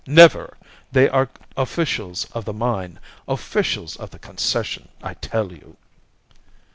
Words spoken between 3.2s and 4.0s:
officials